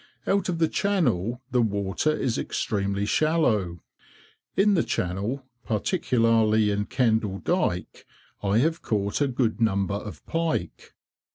[0.25, 3.81] Out of the channel the water is extremely shallow.
[4.57, 8.07] In the channel, particularly in Kendal Dyke,
[8.41, 10.95] I have caught a good number of pike.